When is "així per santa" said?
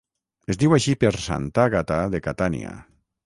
0.77-1.67